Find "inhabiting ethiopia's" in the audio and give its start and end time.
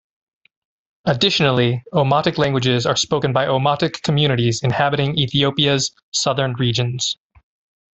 4.63-5.91